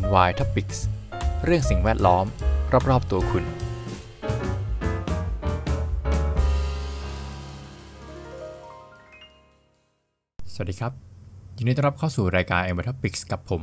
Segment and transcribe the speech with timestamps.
[0.00, 0.78] NY Topics
[1.44, 2.26] เรื่องสิ่งแวดล้อม
[2.90, 3.44] รอบ ๆ ตัวคุณ
[10.52, 10.92] สวัสดีครับ
[11.56, 13.62] ยินดีต้อนรับเข้าสู่รายการ NY Topics กับผม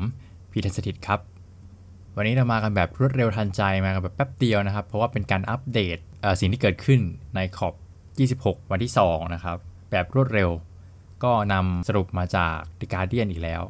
[0.51, 1.19] พีทันสถิตครับ
[2.15, 5.97] วันนี้เรามากันแบบรวดเร็วทันใจมากันแบบแป๊บเดียวนะครับ เพราะว่าเป็นการอัปเดต
[6.39, 6.99] สิ่งที่เกิดขึ้น
[7.35, 7.73] ในขอบ
[8.57, 9.57] 26 วันที่ 2 นะครับ
[9.91, 10.49] แบบรวดเร็ว
[11.23, 13.61] ก็นำสรุปมาจาก The Guardian อีกแล้ว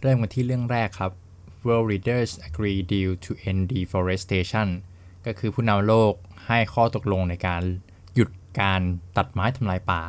[0.00, 1.12] เริ่มกันที่เรื่องแรกครับ
[1.66, 4.68] World Leaders Agree Deal to End Deforestation
[5.26, 6.12] ก็คือผู้นำโลก
[6.46, 7.62] ให้ข้อตกลงในการ
[8.14, 8.80] หยุดการ
[9.16, 10.02] ตัดไม้ทำลายป่า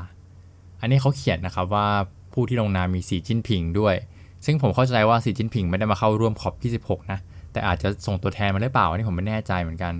[0.82, 1.88] อันนี้เขาเขียนนะครับว่า
[2.34, 3.96] ผู้ที่ลงนามมีสีจิ้นผิงด้วย
[4.46, 6.54] ซึ่งผมเข้าใจว่าสีจิ้นผิงไม่ได้มาเข้าร่วมขอบ
[6.86, 7.20] 26 นะ
[7.52, 9.94] แต่อาจจะส่งตัวแทนมาหรือเปล่าอันนี้ผมไม่แน่ใจเหมือนกัน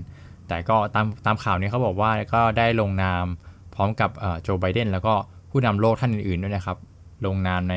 [0.48, 3.24] แต่ก็ตามตามข่าวนี้เขาบอกว่าก็ได้ลงนาม
[3.74, 4.10] พร้อมกับ
[4.42, 5.14] โจไบเดนแล้วก็
[5.50, 6.76] ผู้นำโลกท่านอื่นๆด้วยนะครับ
[7.26, 7.76] ลงนามใน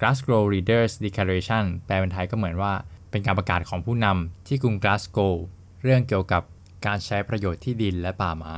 [0.00, 2.72] Glasgow Leaders Declaration แปลเป็นไทยก็เหมือนว่า
[3.10, 5.34] เป็นการประกาศของผู้นำที่กรุง Glasgow
[5.82, 6.42] เรื่องเกี่ยวกับ
[6.86, 8.56] การใช้ประโยชน์ที่ดินและป่าไม้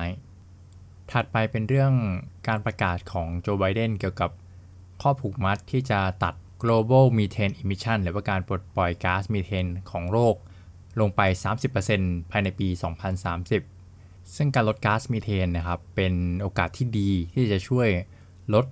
[1.11, 1.93] ถัดไปเป็นเรื่อง
[2.49, 4.31] การประกาศของโจไบเดนเกี่ยวกับ
[5.03, 10.35] ข้อผูกมัดที่จะตัด global methane emission หรือว่าการปลดปล่อยก๊าซมีเทนของโลก
[11.01, 11.21] ลงไป
[11.77, 12.69] 30%ภายในปี
[13.53, 17.89] 2030 ซึ่งการลดก๊าซมีเทนนะครับ เป็นโอกาสที่ดีที่จะช่วย
[18.55, 18.65] ลด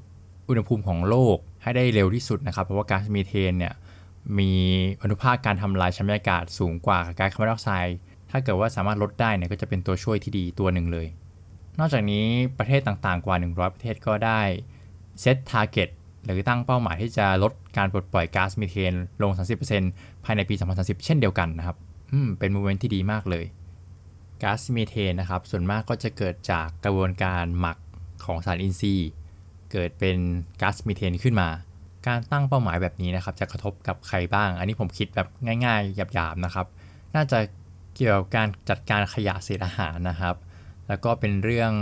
[0.49, 3.75] อุณหภูมิของโลกให้ได้เร็วที่สุดนะครับ เพราะว่าก๊าซมีเทนเนี่ย
[4.39, 4.53] มี
[5.03, 7.97] อนุภาคการทำลายชั้นบรรยากาศสูงกว่าก๊าซคาร์บอนไดออกไซด์
[8.31, 11.07] ถ้าเกิดว่าสามารถลดได้เนี่ยก็จะเป็นตัวช่วยที่ดีตัวหนึ่งเลย
[11.79, 12.25] นอกจากนี้
[12.59, 14.41] ประเทศต่างๆกว่า 100 ประเทศก็ได้
[15.21, 15.89] set target
[16.25, 19.33] หรือตั้งเป้าหมายที่จะลดการปลดปล่อยก๊าซมีเทนลง
[19.79, 21.77] 30%ภายในปี 2030 เช่นเดียวกันนะครับ
[22.13, 23.45] อืมเป็น movement ที่ดีมากเลย
[24.43, 27.79] ก๊าซมีเทนนะครับส่วนมากก็จะเกิดจากกระบวนการหมัก
[28.25, 29.11] ของสารอินทรีย์
[29.73, 30.17] เกิดเป็น
[30.61, 31.49] ก๊าซมีเทนขึ้นมา
[32.07, 35.29] การตั้งเป้าหมายแบบนี้นะครับ จะกระทบกับใครบ้าง อันนี้ผมคิดแบบ
[35.65, 36.67] ง่ายๆหยาบๆนะครับ
[37.15, 37.39] น่าจะ
[37.97, 40.37] เกี่ยวกับการจัดการขยะเศษอาหารนะครับ
[40.89, 41.73] แล้วก็เป็นเรื่อง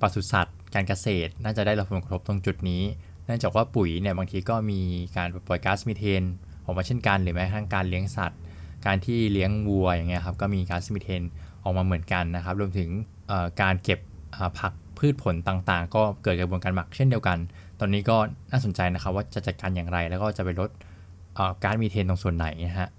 [0.00, 2.82] ปศุสัตว์ การเกษตร น่าจะได้รับผลกระทบตรงจุดนี้
[3.24, 4.80] เนื่องจากว่าปุ๋ยเนี่ยบางทีก็มี
[5.16, 6.22] การปล่อยก๊าซมีเทน
[6.64, 8.38] ออกมาเช่นกันหรือแม้กระทั่งการเลี้ยงสัตว์
[8.86, 11.22] การที่เลี้ยงวัวอย่างเงี้ยครับก็มีก๊าซมีเทน
[11.64, 12.90] ออกมาเหมือนกันนะครับ รวมถึง
[13.62, 13.98] การเก็บ
[14.58, 17.38] ผัก พืชผลต่างๆ ก็เกิดกระบวนการหมักเช่นเดียวกัน
[17.80, 18.16] ตอนนี้ก็
[18.50, 20.70] น่าสนใจนะครับว่าจะจัดการอย่างไรแล้วก็จะไปลด
[21.62, 22.90] กาซมีเทนตรงส่วนไหนนะฮะ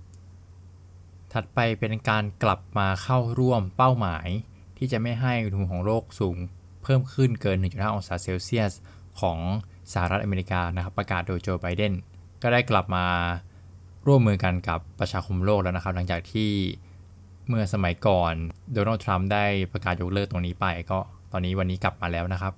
[1.34, 4.28] ถัดไปเป็นการกลับมาเข้าร่วมเป้าหมาย
[4.78, 6.38] ที่จะไม่ให้อุณหภูมิของโลกสูง
[6.84, 8.74] เพิ่มขึ้นเกิน 1.5 องศาเซลเซียส
[9.22, 9.38] ของ
[9.94, 11.94] สหรัฐอเมริกานะครับประกาศโดยโจไบเดน
[12.42, 13.06] ก็ได้กลับมา
[14.08, 16.52] ร่วมมือกันกับประชาคมโลกแล้วนะครับ หลังจากที่
[17.48, 18.34] เมื่อสมัยก่อน
[18.74, 21.00] โดนัลด์ทรัมป์ได้ประกาศยกเลิกตรงนี้ไปก็
[21.32, 22.54] ตอนนี้วันนี้กลับมาแล้วนะครับ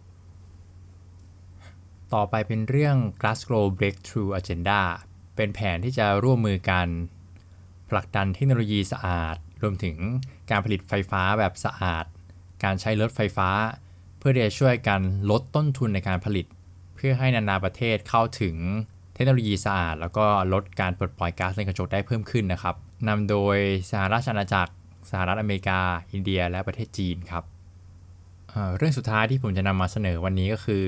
[2.14, 4.82] ต่อไปเป็นเรื่อง Glasgow Breakthrough Agenda
[5.36, 6.88] เป็นแผนที่จะร่วมมือกัน
[7.90, 9.98] ผลักดันเทคโนโลยีสะอาด รวมถึง
[10.50, 12.06] การผลิตไฟฟ้าแบบสะอาด
[12.64, 13.50] การใช้รถไฟฟ้า
[14.18, 16.46] เพื่อจะช่วยกันลดต้นทุนในการผลิต
[16.96, 18.56] เพื่อให้นานาประเทศเข้าถึง
[19.14, 22.76] เทคโนโลยีสะอาด แล้วก็ลดการปลดปล่อยก๊าซเรือนกระจกได้เพิ่มขึ้นนะครับ
[23.08, 23.58] นำโดย
[23.90, 24.74] สหราชอาณาจักร
[25.10, 25.80] สหรัฐอเมริกา
[26.12, 27.44] อินเดีย และประเทศจีนครับ
[28.78, 30.86] เรื่องสุดท้ายที่ผมจะนำมาเสนอวันนี้ก็คือ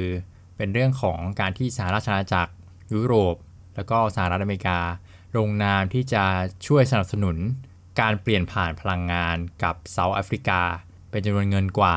[0.57, 2.53] เป็นเรื่องของการที่สหราชอาณาจักร
[2.94, 3.35] ยุโรป
[3.75, 4.79] แล้วก็สหรัฐอเมริกา
[5.38, 6.23] ลงนามที่จะ
[6.67, 7.38] ช่วยสนับสนุน
[7.99, 10.61] การเปลี่ยนผ่านพลังงานกับเซาท์แอฟริกา
[11.09, 11.95] เป็นจำนวนเงินกว่า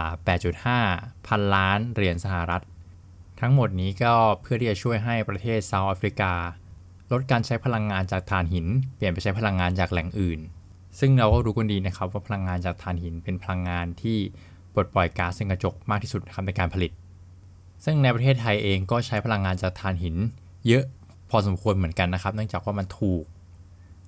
[0.62, 2.64] 8.5 พันล้านเหรียญสหรัฐ
[3.40, 6.32] ทั้งหมดนี้ก็เพื่อที่จะช่วยให้ประเทศเซาท์แอฟริกา
[7.12, 10.40] ลดการใช้พลังงานจากถ่านหิน เปลี่ยนไปใช้พลังงานจากแหล่งอื่น
[10.98, 14.18] ซึ่งเราก็รู้กันดีนะครับว่าพลังงานจากถ่านหินเป็นพลังงานที่
[14.74, 16.90] ปลดปล่อยก๊าซเรือนกระจกมากที่สุดนะครับในการผลิต
[17.84, 20.16] ซึ่งในประเทศไทยเองก็ใช้พลังงานจากถ่านหิน
[20.68, 20.84] เยอะ
[21.30, 23.24] พอสมควรเหมือนกันนะครับ เนื่องจากว่ามันถูก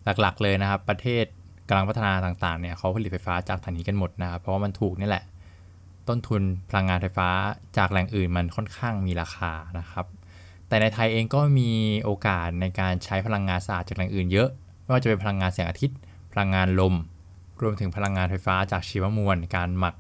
[0.05, 1.25] หลักๆเลยนะครับ ประเทศ
[1.69, 5.25] กำลังพัฒนาต่างๆเนี่ยเขาผลิตไฟฟ้าจากถ่านหินกันหมดนะครับ เพราะว่ามันถูกนี่แหละ
[6.09, 7.29] ต้นทุนพลังงานไฟฟ้า
[7.77, 10.07] จากแหล่งอื่นมันค่อนข้างมีราคานะครับ
[10.69, 11.71] แต่ในไทยเองก็มี
[12.05, 14.49] โอกาสในการใช้พลังงานสะอาดจากแหล่งอื่นเยอะ
[14.83, 15.99] ไม่ว่าจะเป็นพลังงานแสงอาทิตย์
[16.33, 16.95] พลังงานลม
[17.63, 19.95] รวมถึงพลังงานไฟฟ้าจากชีวมวล การหมัก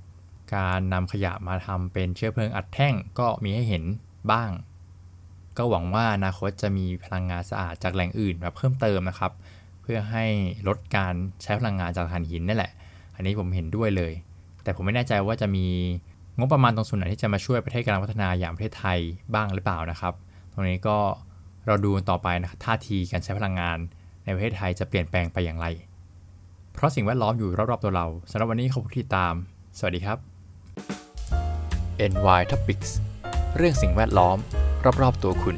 [0.55, 3.85] การนำขยะมาทำเป็นเชื้อเพลิงอัดแท่งก็มีให้เห็น
[4.33, 4.51] บ้าง
[5.59, 9.33] ก็หวังว่าอนาคตจะมีพลังงานสะอาดจากแหล่งอื่นมาเพิ่มเติมนะครับ
[9.83, 10.25] เพื่อให้
[10.69, 12.73] ลดการใช้พลังงานจากถ่านหินนั่นแหละ
[13.17, 14.13] อันนี้ผมเห็นด้วยเลย
[14.63, 15.67] แต่ผมไม่แน่ใจว่าจะมี
[16.39, 18.99] งบประมาณตรงส่วนไหนที่จะมาช่วยประเทศกำลังพัฒนาอย่างประเทศไทย
[19.35, 20.15] บ้างหรือเปล่านะครับ
[20.53, 20.99] ตรงนี้ก็
[21.67, 23.79] เราดูต่อไปนะท่าทีการใช้พลังงาน
[24.25, 25.67] ในประเทศไทยจะเปลี่ยนแปลงไปอย่างไร
[26.73, 29.35] เพราะสิ่งแวดล้อมอยู่รอบๆตัวเราสำหรับวันนี้ขอบคุณที่ตาม
[29.79, 30.36] สวัสดีครับ
[32.13, 32.91] NY Topics
[33.57, 34.39] เรื่องสิ่งแวดล้อม
[35.03, 35.57] รอบๆตัวคุณ